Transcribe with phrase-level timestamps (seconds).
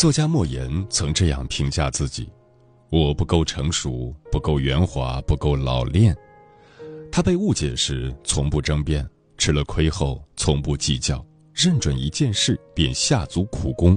[0.00, 2.26] 作家莫言曾这样评价自己
[2.88, 6.16] ：“我不够成熟，不够圆滑，不够老练。”
[7.12, 13.94] 他被误解时从不争辩，吃了亏后从不计较，认准一件事便下足苦功。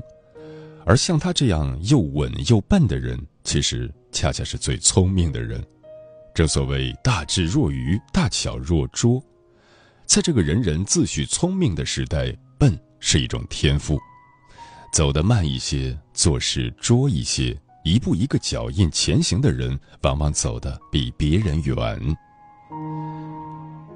[0.86, 5.66] 而像他这样又稳又笨的人，其实恰恰是最聪明的人。
[6.36, 9.24] 正所谓大智若愚，大巧若拙。
[10.06, 13.98] 在这个人人自诩聪明的时代，笨是一种天赋。
[14.94, 22.00] 走得慢一些，做事拙一些，一步一个脚印前行的人，往往走得比别人远。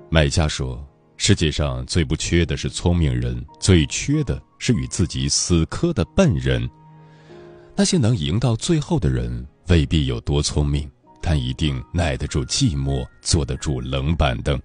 [0.10, 0.84] 买家说
[1.16, 6.68] ：“世界上最不缺的是聪明人，最缺的是与自己死磕的笨人。
[7.76, 10.90] 那些能赢到最后的人，未必有多聪明，
[11.22, 14.60] 但一定耐得住寂寞，坐得住冷板凳。”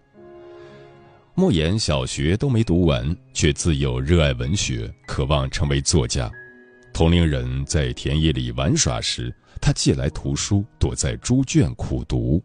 [1.34, 6.30] 莫言小学都没读完，却自幼热爱文学，渴望成为作家。
[6.92, 12.42] 同龄人在田野里玩耍时，他借来图书，躲在猪圈苦读。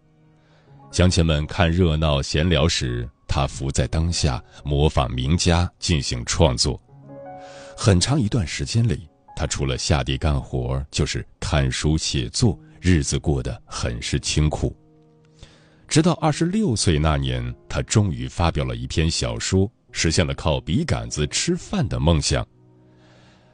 [0.89, 6.81] 乡亲们看热闹闲聊时，他伏在当下，模仿名家进行创作。
[7.75, 14.73] 很长一段时间里，他除了下地干活，就是看书写作，日子过得很是清苦。
[15.87, 22.45] 直到二十六岁那年，他终于发表了一篇小说，实现了靠笔杆子吃饭的梦想。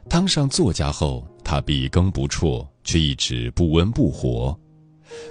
[0.09, 4.57] 当上作家后，他笔耕不辍，却一直不温不火。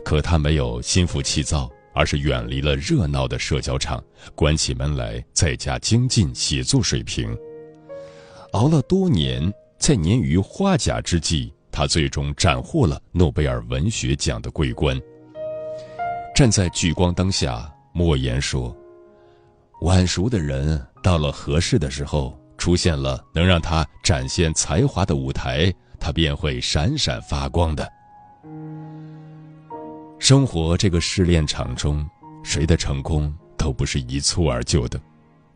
[0.05, 4.03] 可他没有心浮气躁，而是远离了热闹的社交场，
[4.35, 7.37] 关起门来在家精进写作水平。
[8.53, 14.99] 熬了多年，在年逾花甲之际，他最终斩获了诺贝尔文学奖的桂冠。
[16.35, 18.75] 站在聚光灯下，莫言说
[19.83, 27.87] ：“晚熟的人到了合适的时候，出现了能让他展现才华的舞台，他便会闪闪发光的。”
[30.19, 32.09] 生活这个试炼场中，
[32.43, 34.99] 谁的成功都不是一蹴而就的。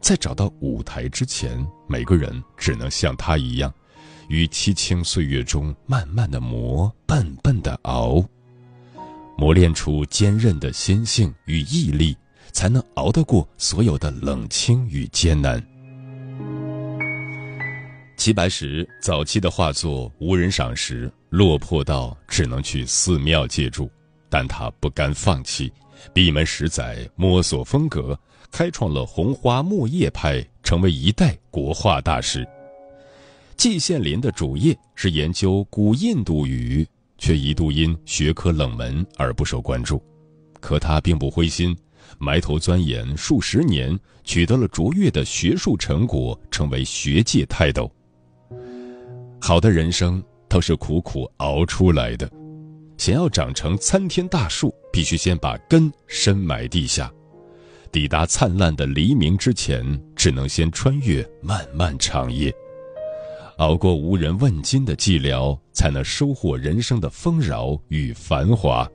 [0.01, 3.73] 在找到舞台之前，每个人只能像他一样，
[4.29, 8.23] 于凄清岁月中慢慢的磨，笨笨的熬。
[9.39, 12.17] 磨练出坚韧的心性与毅力，
[12.53, 15.63] 才能熬得过所有的冷清与艰难。
[18.17, 23.91] 齐白石早期的画作无人赏识，落魄到只能去寺庙借住，
[24.31, 25.71] 但他不甘放弃，
[26.15, 28.19] 闭门十载摸索风格，
[28.51, 32.47] 开创了红花墨叶派，成为一代国画大师。
[33.55, 36.87] 季羡林的主业是研究古印度语。
[37.19, 40.03] 却一度因学科冷门而不受关注，
[40.61, 41.77] 可他并不灰心，
[42.19, 47.91] 埋头钻研数十年，取得了卓越的学术成果，成为学界泰斗。
[49.41, 52.31] 好的人生都是苦苦熬出来的，
[52.97, 57.13] 想要长成参天大树，必须先把根深埋地下，
[57.93, 59.85] 抵达灿烂的黎明之前，
[60.15, 62.53] 只能先穿越漫漫长夜。
[63.59, 68.87] 熬过无人问津的寂寥，才能收获人生的丰饶与繁华。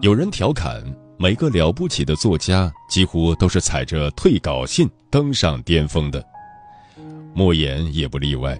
[0.00, 0.80] 有人调侃，
[1.18, 6.24] 每个了不起的作家几乎都是踩着退稿信登上巅峰的。
[7.34, 8.56] 莫言也不例外。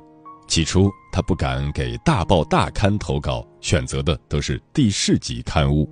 [0.49, 5.89] 起初，他不敢给大报大刊投稿，选择的都是地市级刊物，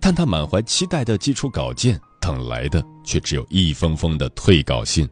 [0.00, 2.00] 但他满怀期待的寄出稿件。
[2.30, 5.08] 等来的却只有一封封的退稿信。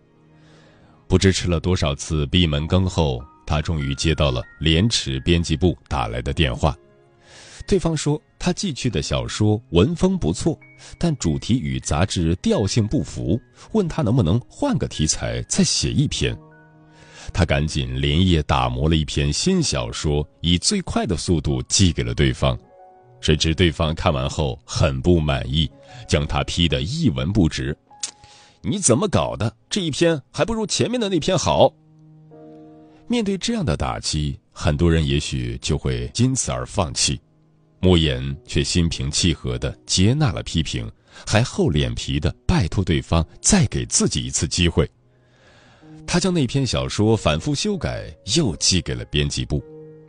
[1.08, 6.76] 不知吃了多少次闭门羹后，他终于接到了廉耻编辑部打来的电话。
[7.66, 10.56] 对方说他寄去的小说文风不错，
[10.96, 13.40] 但主题与杂志调性不符，
[13.72, 16.38] 问他能不能换个题材再写一篇。
[17.32, 22.56] 他赶紧连夜打磨了一篇新小说，以最快的速度寄给了对方。
[23.20, 25.70] 谁知对方看完后很不满意，
[26.08, 27.76] 将他批得一文不值。
[28.62, 29.54] 你怎么搞的？
[29.70, 31.72] 这一篇还不如前面的那篇好。
[33.06, 37.20] 面对这样的打击，很多人也许就会因此而放弃。
[37.80, 40.90] 莫言却心平气和地接纳了批评，
[41.26, 44.88] 还厚脸皮地拜托对方再给自己一次机会。
[46.06, 49.62] 他将那篇小说反复修改，又寄给了编辑部。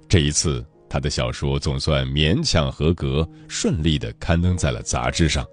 [0.08, 5.46] 这一次，他的小说总算勉强合格，顺利地刊登在了杂志上。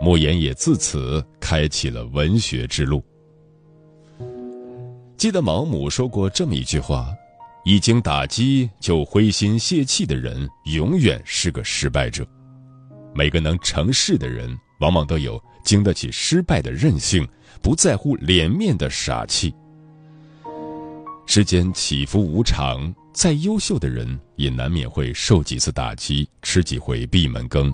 [0.00, 3.02] 莫言也自此开启了文学之路。
[5.16, 7.08] 记得毛姆说过这么一句话。
[7.68, 12.24] 一经打击就灰心泄气的人，永远是个失败者。
[13.12, 17.26] 每个能成事的人，往往都有经得起失败的韧性，
[17.60, 19.52] 不在乎脸面的傻气。
[21.36, 27.70] 世间起伏无常，再优秀的人也难免会受几次打击，吃几回闭门羹。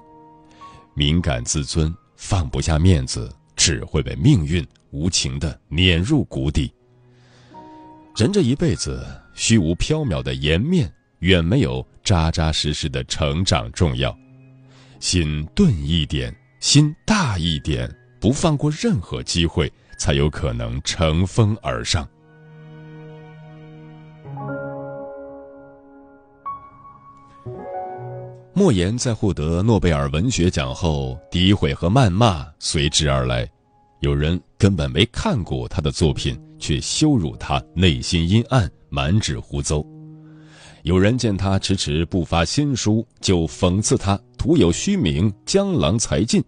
[0.97, 6.75] 敏感自尊，放不下面子，只会被命运无情的碾入谷底。
[8.17, 9.07] 人这一辈子。
[9.33, 14.13] 虚无缥缈的颜面，远没有扎扎实实的成长重要。
[14.99, 17.89] 心钝一点，心大一点，
[18.21, 22.05] 不放过任何机会，才有可能乘风而上。
[28.55, 33.49] 莫言在获得诺贝尔文学奖后，诋毁和谩骂随之而来。
[34.01, 38.71] 有人根本没看过他的作品，却羞辱他内心阴暗。
[38.95, 39.83] 满纸胡诌，
[40.83, 46.45] 有人见他迟迟不发新书，就讽刺他徒有虚名，江郎才尽。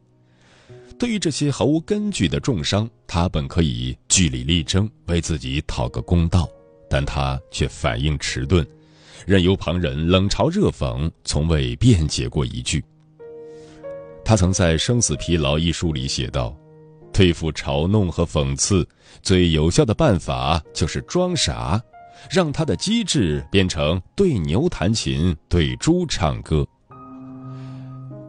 [0.99, 6.47] 对于这些毫无根据的重伤，他本可以据理力争，为自己讨个公道，
[6.91, 8.63] 但他却反应迟钝，
[9.27, 12.85] 任由旁人冷嘲热讽，从未辩解过一句。
[14.25, 16.57] 他曾在《生死疲劳》一书里写道
[17.13, 18.89] ：“对付嘲弄和讽刺，
[19.23, 21.81] 最有效的办法就是装傻。”
[22.31, 26.67] 让他的机智变成对牛弹琴，对猪唱歌。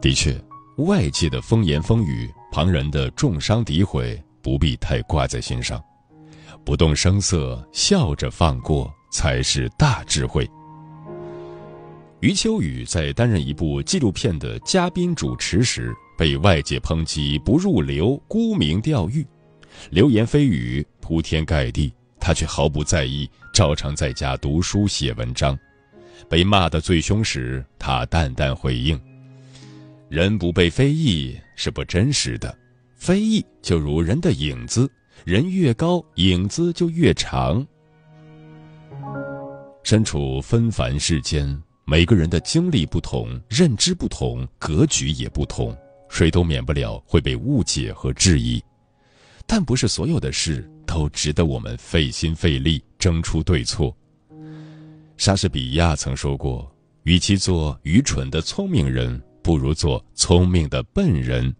[0.02, 0.38] 的确，
[0.78, 5.82] 外界的风言风语，旁人的重伤诋毁，不必太挂在心上，
[6.62, 10.46] 不动声色，笑着放过，才是大智慧。
[12.20, 19.26] 余秋雨在担任一部纪录片的嘉宾主持时，被外界抨击不入流、沽名钓誉，
[19.90, 21.92] 流言蜚语铺天盖地。
[22.18, 25.56] 他却毫不在意，照常在家读书写文章。
[26.28, 28.98] 被骂得最凶时，他淡淡回应
[30.08, 32.52] ：“人不被非议是不真实的，
[32.96, 34.90] 非议就如人的影子，
[35.24, 37.64] 人越高，影子就越长。”
[39.84, 45.74] 身处纷繁世间，每个人的经历不同，认知不同，格局也不同，
[46.08, 48.62] 谁都免不了会被误解和质疑。
[49.46, 50.70] 但不是所有的事。
[50.86, 53.94] 都值得我们费心费力争出对错。
[55.18, 56.72] 莎士比亚曾说过
[57.02, 61.54] ：“与其做愚蠢的聪明人，不如做聪明的笨人。”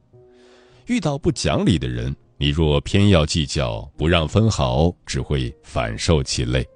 [0.87, 6.67] 遇到不讲理的人，你若偏要计较，不让分毫，只会反受其累。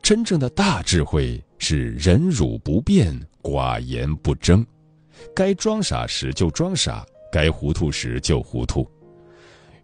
[0.00, 4.66] 真正的大智慧是忍辱不变，寡言不争。
[5.32, 8.84] 该装傻时就装傻，该糊涂时就糊涂。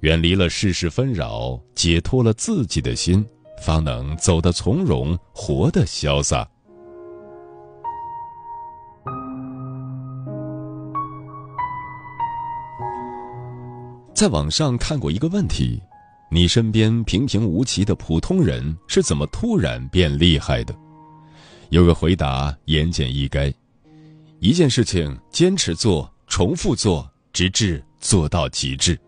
[0.01, 3.25] 远离了世事纷扰，解脱了自己的心，
[3.63, 6.47] 方能走得从容，活得潇洒。
[14.13, 15.81] 在网上看过一个问题：
[16.29, 20.75] 你身边平平无奇的普通人是怎么突然变厉害的？
[21.71, 23.53] 有个回答言简意赅：
[24.41, 28.99] 一件事情坚持做，重复做，直至做到极致。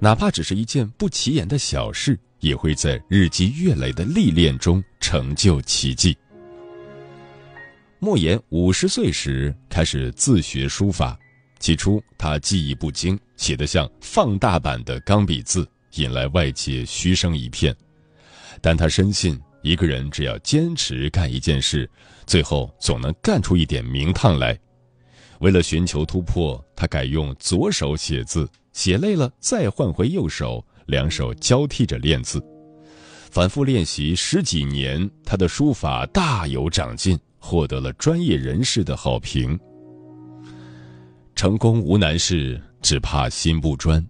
[0.00, 6.16] 哪怕只是一件不起眼的小事，也会在日积月累的历练中成就奇迹。
[8.00, 11.16] 莫言五十岁时开始自学书法，
[11.60, 15.64] 起初他技艺不精，写得像放大版的钢笔字，
[15.94, 17.72] 引来外界嘘声一片。
[18.60, 21.88] 但他深信，一个人只要坚持干一件事，
[22.26, 24.58] 最后总能干出一点名堂来。
[25.40, 28.48] 为了寻求突破，他改用左手写字。
[28.72, 32.42] 写累了，再换回右手，两手交替着练字，
[33.30, 39.60] 反复练习十几年，他的书法大有长进，获得了专业人士的好评。
[41.34, 44.02] 成功无难事，只怕心不专。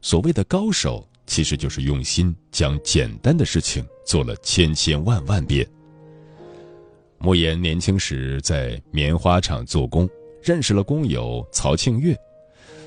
[0.00, 5.66] 所谓的高手，其实就是用心将简单的事情做了千千万万遍。
[7.18, 10.08] 莫言年轻时在棉花厂做工，
[10.42, 12.16] 认识了工友曹庆月。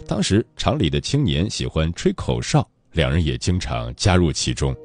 [0.07, 4.75] 当时厂里的青年喜欢吹口哨，两人也经常加入其中。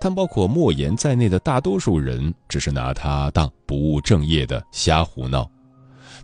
[0.00, 5.50] 但包括莫言在内的大多数人，只是拿他当不务正业的瞎胡闹。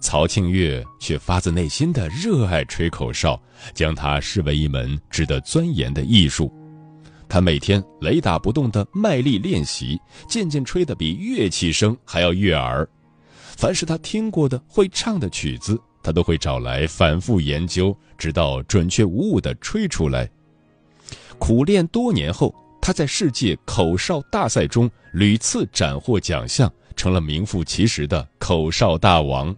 [0.04, 3.40] 曹庆月却发自内心的热爱吹口哨，
[3.72, 6.52] 将它视为一门值得钻研的艺术。
[7.26, 12.86] 他每天雷打不动的卖力练习，渐渐吹得比乐器声还要悦耳。
[13.56, 20.28] 凡是他听过的会唱的曲子，他都会找来反复研究，直到准确无误地吹出来。
[21.38, 29.52] 苦练多年后，他在世界口哨大赛中屡次斩获奖项，成了名副其实的口哨大王。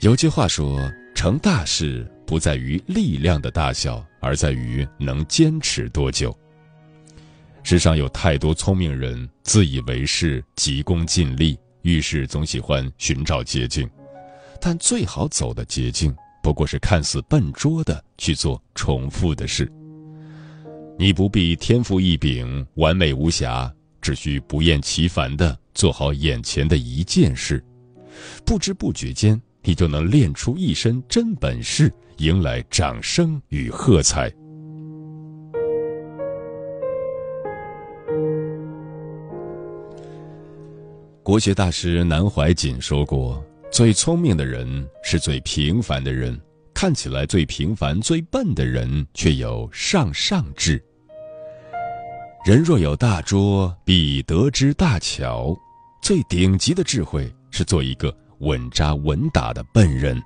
[0.00, 6.36] 有句话说：“成大事不在于力量的大小，而在于能坚持多久。”
[7.64, 13.88] 世上有太多聪明人，自以为是，急功近利，遇事总喜欢寻找捷径。
[14.60, 19.70] 但最好走的捷径，不过是看似笨拙的去做重复的事。
[20.98, 23.72] 你不必天赋异禀、完美无瑕，
[24.02, 27.64] 只需不厌其烦的做好眼前的一件事，
[28.44, 29.40] 不知不觉间。
[29.68, 34.32] 你就能练出一身真本事，迎来掌声与喝彩。
[41.20, 46.40] 国学大师南怀瑾说过：“最聪明的人是最平凡的人，
[46.72, 50.80] 看起来最平凡、最笨的人，却有上上智。
[52.44, 55.56] 人若有大拙，必得之大巧。
[56.00, 60.22] 最顶级的智慧是做一个。”稳扎稳打的笨人，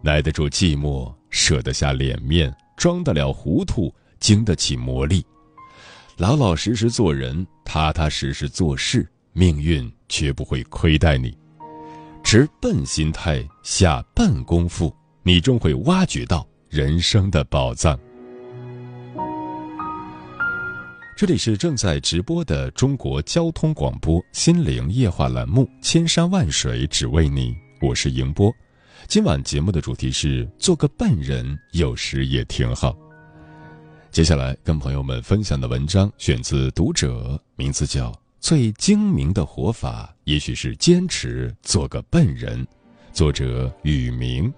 [0.00, 5.24] 耐得住寂寞，舍得下脸面，装得了糊涂，经得起磨砺，
[6.16, 11.36] 老老实实做人，踏踏实实做事，命运绝不会亏待你。
[12.22, 17.98] 持笨心态，下笨功夫，你终会挖掘到人生的宝藏。
[21.16, 28.54] 这里是正在直播的中国交通广播心灵夜话栏目《千山万水只为你》，我是迎波。
[29.08, 32.94] 今晚节目的主题是做个笨人，有时也挺好。
[34.10, 42.66] 接下来跟朋友们分享的文章选自《读者》，名字叫《最精明的活法》，也许是坚持做个笨人。
[43.14, 44.52] 作者雨明。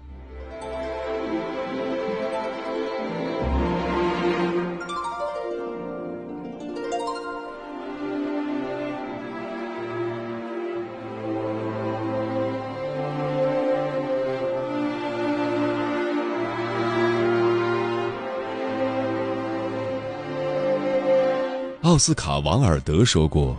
[21.89, 23.57] 奥斯卡·王尔德说过：“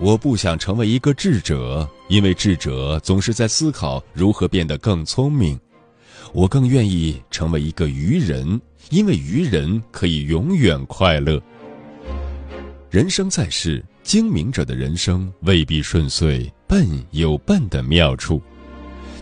[0.00, 5.60] 我不想成为一个智者，因为智者总是在思考如何变得更聪明。
[6.32, 8.58] 我更愿意成为一个愚人，
[8.88, 11.38] 因为愚人可以永远快乐。
[12.88, 18.40] 人生在世，精明者的人生未必顺遂，笨有笨的妙处。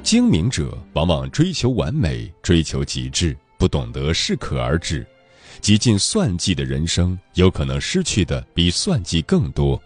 [0.04, 5.04] 精明者往往追求完美，追求极致，不懂得适可而止。”
[5.66, 9.82] 极尽算计的人生，有可能失去的比算计更多。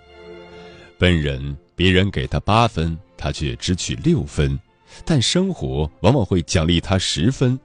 [0.98, 4.60] 笨人，别人给他八分，他却只取六分，
[5.06, 7.58] 但生活往往会奖励他十分。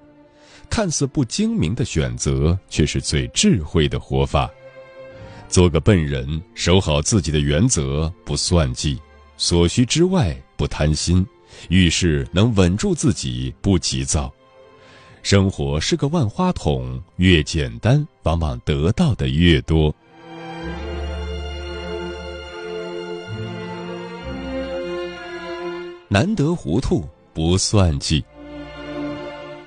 [0.69, 4.49] 看似不精明的选择，却是最智慧的活法。
[5.49, 8.97] 做个笨人，守好自己的原则，不算计，
[9.35, 11.27] 所需之外不贪心，
[11.67, 14.33] 遇事能稳住自己，不急躁。
[15.25, 19.91] 生活是个万花筒，越简单，往往得到的越多。
[26.07, 28.21] 难得糊涂，不算计。《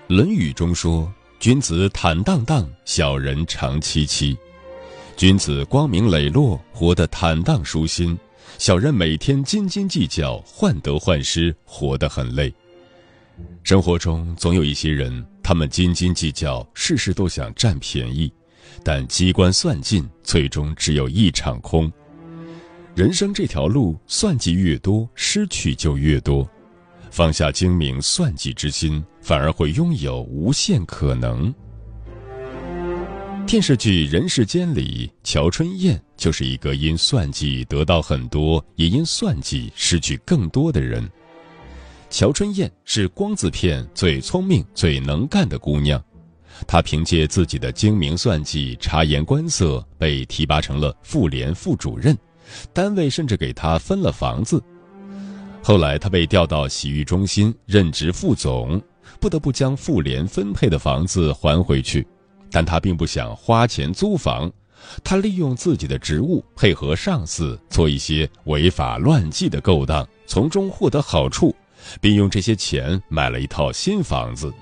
[0.07, 4.39] 论语》中说：“君子坦荡荡，小人长戚戚。”
[5.19, 8.17] 君子光明磊落，活得坦荡舒心；
[8.59, 12.55] 小人每天斤斤计较，患得患失，活得很累。
[13.63, 15.25] 生活中总有一些人。
[15.43, 18.31] 他们斤斤计较，事事都想占便宜，
[18.85, 21.91] 但机关算尽，最终只有一场空。
[22.95, 26.47] 人生这条路，算计越多，失去就越多。
[27.11, 31.55] 放下精明算计之心，反而会拥有无限可能。
[33.47, 41.11] 电视剧《人世间》里，乔春燕就是一个因算计得到很多，也因算计失去更多的人。
[42.11, 46.03] 乔春燕是光字片最聪明、最能干的姑娘。
[46.67, 52.17] 她凭借自己的精明算计、察言观色，被提拔成了妇联副主任，
[52.73, 54.63] 单位甚至给她分了房子。
[55.63, 58.81] 后来，她被调到洗浴中心任职副总，
[59.21, 62.07] 不得不将妇联分配的房子还回去，
[62.51, 64.51] 但她并不想花钱租房。
[65.03, 71.55] 他利用自己的职务配合上司做一些违法乱纪的勾当，从中获得好处，
[72.01, 74.53] 并用这些钱买了一套新房子。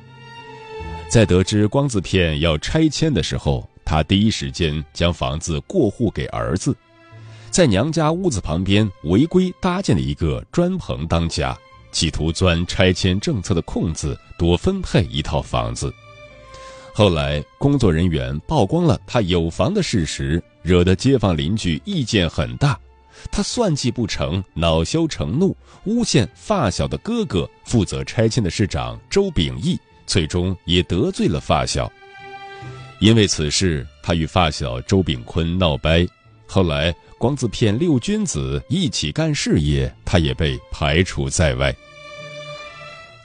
[1.09, 6.77] 在得知光字片要拆迁的时候，他第一时间将房子过户给儿子，
[7.51, 11.57] 在娘家屋子旁边违规搭建了一个砖棚当家，
[11.93, 15.95] 企图钻拆迁政策的空子，多分配一套房子。
[16.93, 22.79] 后来，工作人员曝光了他有房的事实，惹得街坊邻居意见很大。
[23.31, 31.91] 他算计不成，恼羞成怒，诬陷发小的哥哥负责拆迁的市长周秉义，最终也得罪了发小。
[33.01, 36.07] 因为此事，他与发小周炳坤闹掰。
[36.47, 41.75] 后来，光字片六君子一起干事业，他也被排除在外。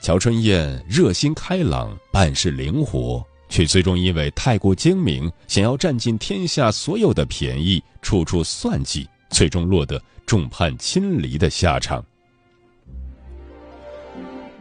[0.02, 3.24] 乔春燕热心开朗，办事灵活。
[3.48, 12.04] 却最终因为太过精明，想要占尽天下所有的便宜，处处算计，最终落得众叛亲离的下场。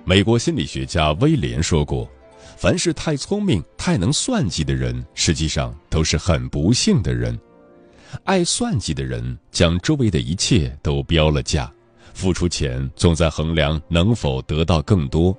[0.03, 2.09] 美国心理学家威廉说过
[2.57, 7.39] ：“凡是太聪明、太能算计的人，实际上都是很不幸的人。
[8.23, 11.71] 爱算计的人，将周围的一切都标了价，
[12.13, 15.37] 付出钱总在衡量能否得到更多。”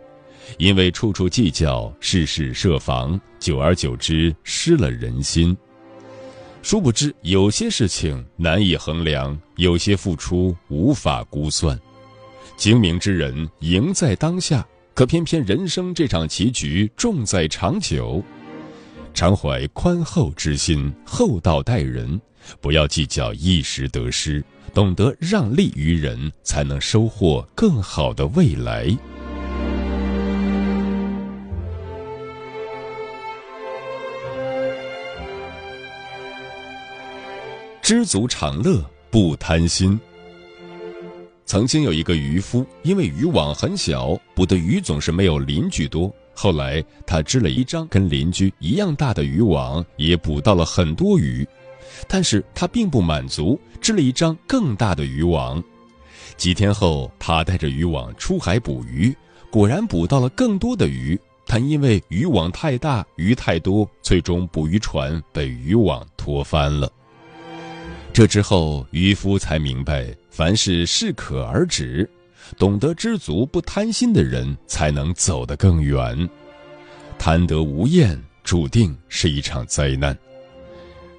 [0.58, 5.56] 因为处处计较，事事设防，久而久之失了人心。
[6.62, 11.78] 殊不知，有些事情难以衡量，有些付出无法估算。
[12.56, 14.64] 精明之人赢在当下，
[14.94, 18.22] 可偏偏人生这场棋局重在长久。
[19.12, 22.18] 常怀宽厚之心，厚道待人，
[22.60, 28.96] 不要计较一时得失，懂得让利于人，才能收获更好的未来。
[37.92, 40.00] 知足常乐，不贪心。
[41.44, 46.10] 曾经有一个渔夫，因为渔网很小，捕的鱼总是没有邻居多。
[46.32, 51.46] 后来他织了一张跟邻居一样大的渔网，也捕到了很多鱼。
[52.08, 55.62] 但是他并不满足，织了一张更大的渔网。
[56.38, 59.14] 几天后，他带着渔网出海捕鱼，
[59.50, 61.20] 果然捕到了更多的鱼。
[61.46, 66.90] 但因为渔网太大，鱼太多，最终捕鱼船被渔网拖翻了。
[68.12, 72.08] 这之后，渔夫才明白，凡事适可而止，
[72.58, 76.28] 懂得知足不贪心的人，才能走得更远。
[77.18, 80.16] 贪得无厌，注定是一场灾难。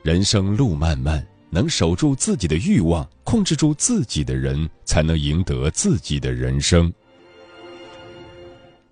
[0.03, 6.87] 人生路漫漫，能守住自己的欲望，控制住自己的人，才能赢得自己的人生。《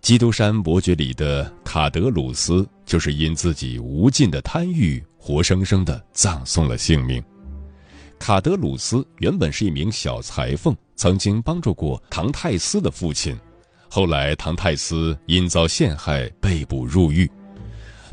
[0.01, 7.23] 基督山伯爵》里的卡德鲁斯，就是因自己无尽的贪欲，活生生的葬送了性命。
[8.21, 13.35] 卡德鲁斯原本是一名小裁缝，曾经帮助过唐泰斯的父亲。
[13.89, 17.27] 后来，唐泰斯因遭陷害被捕入狱。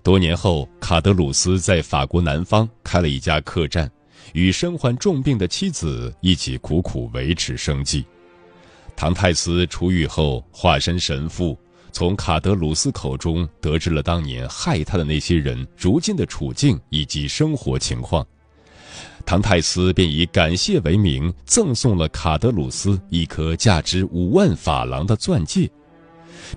[0.03, 3.89] 多年后，卡德鲁斯在法国南方开了一家客栈，
[4.33, 8.03] 与身患重病的妻子一起苦苦维持生计。
[8.97, 11.55] 唐泰斯出狱后化身神父，
[11.93, 18.27] 从卡德鲁斯口中得知了当年害他的那些人如今的处境以及生活情况。
[19.29, 25.71] 唐泰斯便以感谢为名，赠送了卡德鲁斯一颗价值五万法郎的钻戒。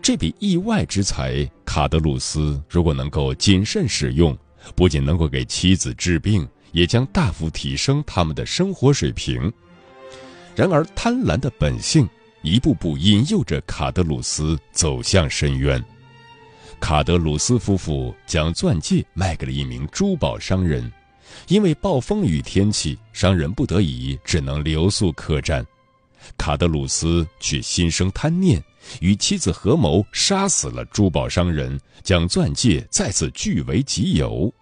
[0.02, 4.38] 这笔意外之财，卡德鲁斯如果能够谨慎使用，
[4.74, 9.52] 不仅能够给妻子治病，也将大幅提升他们的生活水平。
[10.56, 12.08] 然而，贪婪的本性
[12.42, 15.84] 一步步引诱着卡德鲁斯走向深渊。
[16.80, 20.90] 卡德鲁斯夫妇将钻戒卖给了一名珠宝商人。
[21.48, 25.66] 因为暴风雨天气，商人不得已只能留宿客栈。
[26.38, 28.64] 卡德鲁斯却心生贪念，
[29.00, 34.54] 与妻子合谋杀死了珠宝商人，将钻戒再次据为己有。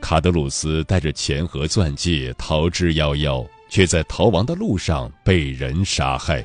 [0.00, 6.44] 卡德鲁斯带着钱和钻戒逃之夭夭，却在逃亡的路上被人杀害。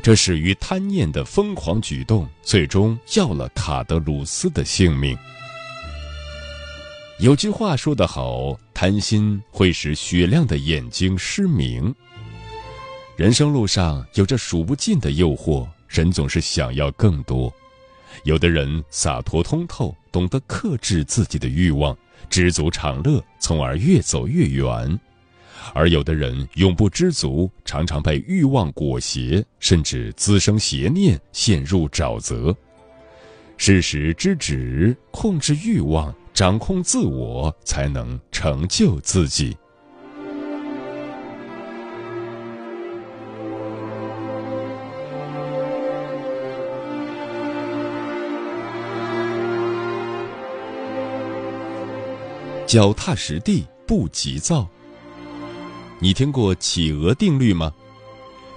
[0.00, 5.18] 这始于贪念的疯狂举动，最终要了卡德鲁斯的性命。
[7.20, 11.92] 有句话说得好，贪心会使雪亮的眼睛失明。
[13.16, 17.52] 人生路上有着数不尽的诱惑，人总是想要更多。
[18.22, 21.96] 有的人洒脱通透，懂得克制自己的欲望，
[22.30, 24.96] 知足常乐，从而越走越远；
[25.74, 32.54] 而有的人永不知足，常常被欲望裹挟，甚至滋生邪念，陷入沼泽。
[33.56, 39.56] 适时知止，控制欲望，掌控自我，才能成就自己。
[52.64, 54.64] 脚踏实地，不急躁。
[55.98, 57.74] 你听过企鹅定律吗？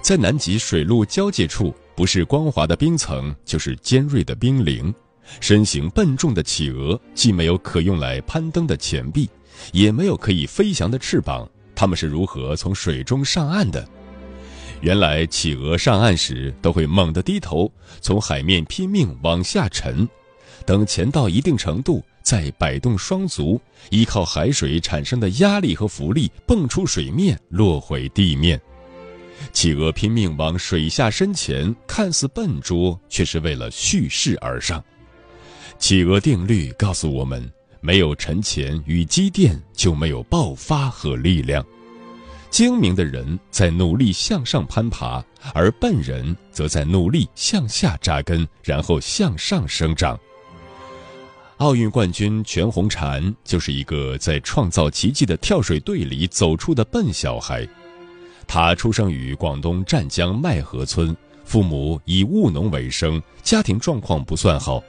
[0.00, 4.94] 在南极水陆交界处，不是光滑的冰层，就是尖锐的冰凌。
[5.40, 9.28] 身形笨重的企鹅，既没有可用来攀登的前臂，
[9.72, 11.48] 也没有可以飞翔的翅膀。
[11.74, 13.86] 它们是如何从水中上岸的？
[14.80, 20.08] 原来，企鹅上岸时都会猛地低头，从海面拼命往下沉，
[20.66, 22.04] 等潜到一定程度。
[22.22, 28.60] 再摆动双足，依靠海水产生的压力和浮力蹦出水面，落回地面。
[29.52, 34.82] 企鹅拼命往水下深潜，看似笨拙，却是为了蓄势而上。
[35.82, 37.44] 企鹅定律告诉我们：
[37.80, 41.60] 没有沉潜与积淀，就没有爆发和力量。
[42.50, 45.20] 精明的人在努力向上攀爬，
[45.52, 50.16] 而笨人则在努力向下扎根，然后向上生长。
[51.56, 57.66] 奥运冠军全红婵就是一个在创造奇迹的跳水队里走出的笨小孩。
[58.46, 61.14] 他出生于广东湛江麦河村，
[61.44, 64.80] 父母以务农为生，家庭状况不算好。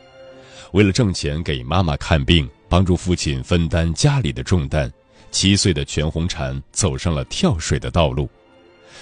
[0.74, 4.92] 为了挣钱给妈妈看病，帮助父亲分担家里的重担，
[5.30, 8.28] 七岁的全红婵走上了跳水的道路。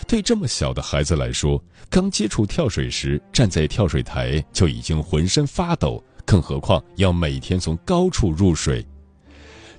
[0.06, 6.04] 对这么小的孩子来说，刚接触跳水时，站在跳水台就已经浑身发抖。
[6.26, 8.86] 更何况要每天从高处入水，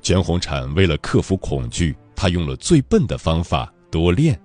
[0.01, 4.41] 全红婵为了克服恐惧，她用了最笨的方法——多练，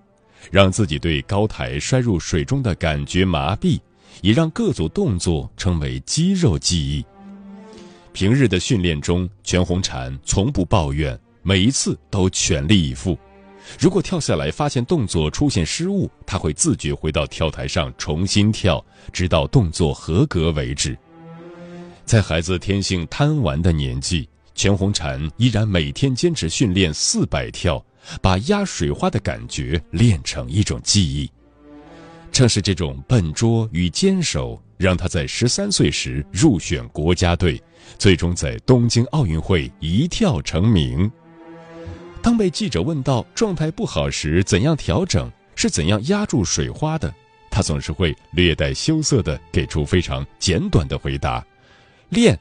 [0.51, 3.79] 让自己对高台摔入水中的感觉麻痹，
[4.21, 7.05] 也让各组动作成为肌肉记忆。
[8.17, 13.15] 平日的训练中，全红婵从不抱怨，每一次都全力以赴。
[13.79, 20.97] 如果跳下来发现动作出现失误，她会自觉回到跳台上重新跳，直到动作合格为止。
[22.05, 27.85] 在孩子天性贪玩的年纪，全红婵依然每天坚持训练四百跳，
[28.19, 31.29] 把压水花的感觉练成一种记忆。
[32.37, 37.59] 正是这种笨拙与坚守，让他在十三岁时入选国家队，
[37.97, 41.11] 最终在东京奥运会一跳成名。
[42.21, 47.11] 当被记者问到状态不好时怎样调整，是怎样压住水花的，
[47.49, 51.43] 他总是会略带羞涩地给出非常简短的回答。
[52.09, 52.39] 练。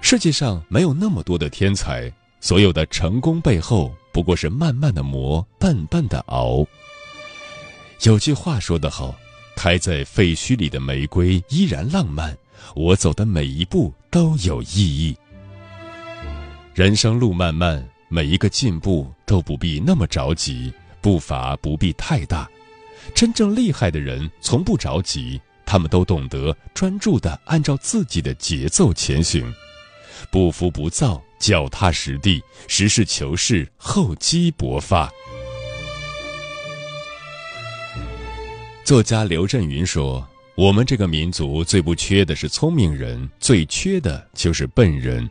[0.00, 6.66] 世界上没有那么多的天才，所有的成功背后不过是慢慢的磨，笨笨的熬。
[8.02, 9.14] 有句话说得好
[9.56, 12.36] ：“开在废墟里的玫瑰依然浪漫，
[12.74, 15.16] 我走的每一步都有意义。”
[16.74, 22.48] 人生路漫漫，每一个进步都不必那么着急，步伐不必太大。
[23.14, 25.40] 真正厉害的人从不着急。
[25.66, 29.50] 他们都懂得专注的按照自己的节奏前行，
[30.30, 35.10] 不浮不躁，脚踏实地，实事求是，厚积薄发。
[38.84, 45.28] 作家刘震云说：“我们这个民族最不缺的是聪明人，最缺的就是笨人。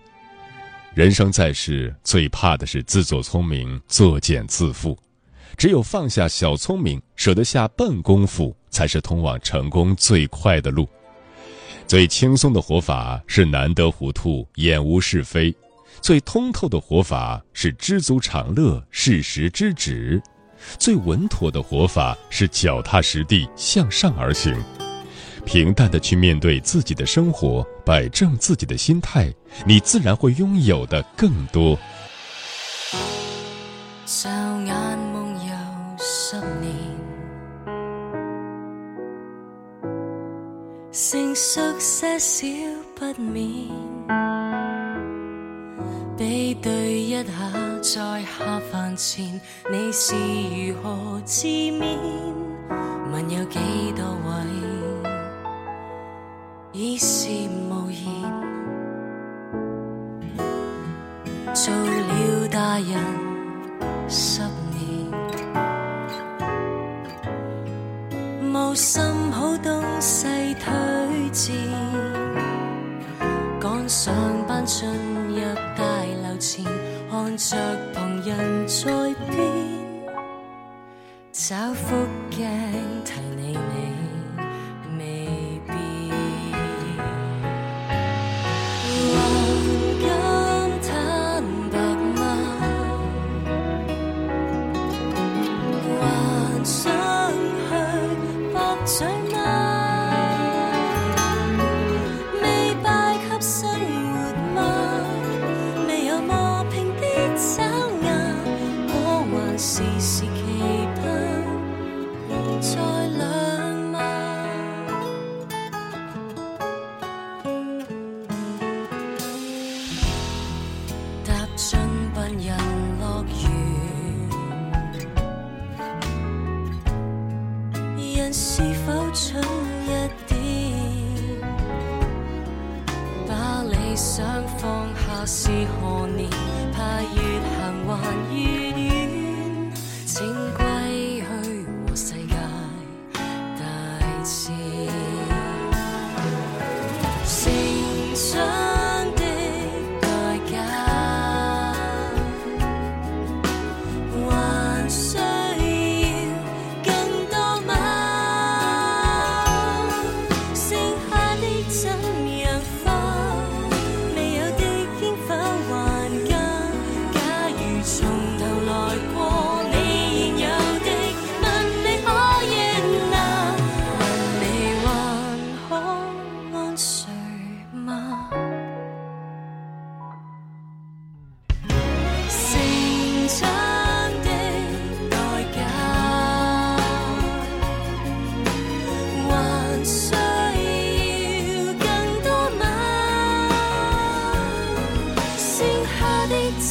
[0.96, 4.98] 人生在世，最怕的是自作聪明，作茧自缚。
[5.56, 10.90] 只有放下小聪明，舍得下笨功夫。”才是通往成功最快的路。
[11.86, 15.54] 最轻松的活法是难得糊涂，眼无是非；
[16.02, 20.20] 最通透的活法是知足常乐，适时知止；
[20.78, 24.56] 最稳妥的活法是脚踏实地，向上而行。
[25.46, 29.34] 平淡的去面对自己的生活，摆正自己的心态，
[29.66, 31.78] 你自然会拥有的更多。
[40.92, 42.48] 成熟些少
[42.96, 43.44] 不免，
[46.64, 47.24] 对一下，
[47.82, 51.98] 在下饭前，你是如何自勉？
[53.12, 53.60] 问有几
[53.98, 55.12] 多位，
[56.72, 57.28] 已是
[57.70, 58.02] 无言。
[61.54, 62.96] 做了大人
[64.08, 65.12] 十年，
[68.54, 71.54] 无心好东西推荐，
[73.60, 74.16] 赶上
[74.48, 75.23] 班春。
[77.10, 77.56] 看着
[77.94, 78.84] 旁人在
[79.30, 79.40] 变，
[81.32, 81.96] 找副
[82.32, 83.03] 镜。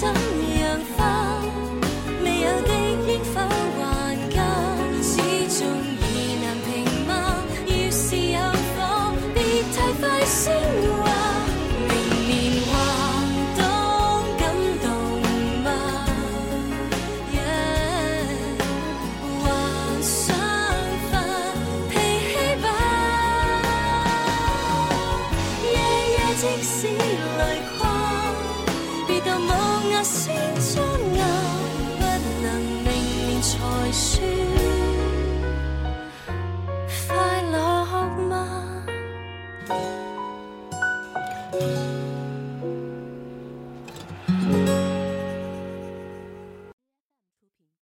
[0.03, 0.32] some